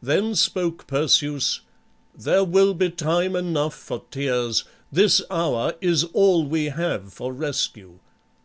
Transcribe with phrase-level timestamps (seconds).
[0.00, 1.62] Then spoke Perseus:
[2.16, 7.98] "There will be time enough for tears; this hour is all we have for rescue.